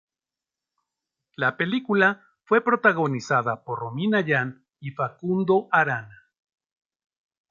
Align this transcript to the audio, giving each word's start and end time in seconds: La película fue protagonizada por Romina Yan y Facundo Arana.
La 1.35 1.57
película 1.57 2.25
fue 2.45 2.63
protagonizada 2.63 3.63
por 3.63 3.77
Romina 3.81 4.21
Yan 4.21 4.65
y 4.79 4.89
Facundo 4.93 5.67
Arana. 5.71 6.23